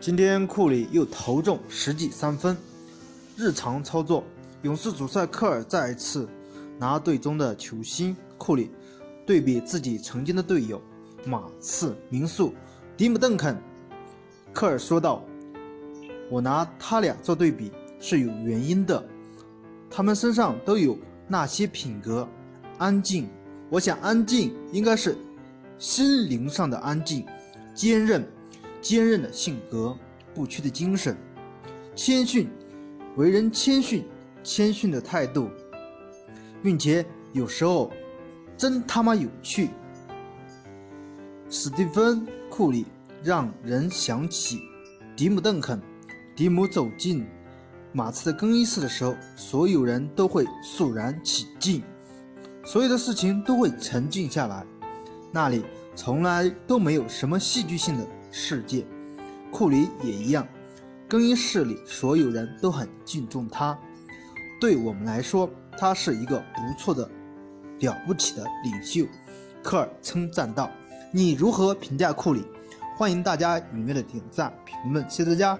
[0.00, 2.56] 今天库里又投中十记三分。
[3.36, 4.24] 日常操作，
[4.62, 6.26] 勇士主帅科尔再一次
[6.78, 8.70] 拿队中的球星库里
[9.26, 10.80] 对比自己曾经的队友
[11.26, 12.54] 马刺、民宿、
[12.96, 13.54] 迪姆·邓肯。
[14.54, 15.22] 科尔说道
[16.32, 17.70] ：“我拿他俩做对比
[18.00, 19.06] 是有原因的，
[19.90, 20.96] 他们身上都有
[21.28, 22.26] 那些品格，
[22.78, 23.28] 安静。
[23.68, 25.14] 我想安静应该是
[25.78, 27.26] 心灵上的安静，
[27.74, 28.26] 坚韧。”
[28.80, 29.96] 坚韧的性格，
[30.34, 31.16] 不屈的精神，
[31.94, 32.48] 谦逊，
[33.16, 34.06] 为人谦逊，
[34.42, 35.50] 谦逊的态度，
[36.62, 37.90] 并且有时候
[38.56, 39.70] 真他妈有趣。
[41.48, 42.86] 史蒂芬·库里
[43.22, 44.60] 让人想起
[45.16, 45.80] 迪姆·邓肯。
[46.36, 47.26] 迪姆走进
[47.92, 51.82] 马刺的更衣室的时候，所有人都会肃然起敬，
[52.64, 54.64] 所有的事情都会沉静下来，
[55.32, 55.62] 那里
[55.94, 58.06] 从来都没有什么戏剧性的。
[58.30, 58.86] 世界，
[59.50, 60.46] 库里也一样。
[61.08, 63.76] 更衣室里所有人都很敬重他。
[64.60, 67.10] 对我们来说，他是一个不错的、
[67.80, 69.06] 了不起的领袖。
[69.62, 70.70] 科尔称赞道
[71.12, 72.44] ：“你如何评价库里？”
[72.96, 75.58] 欢迎大家踊跃的点赞评论，谢谢大家。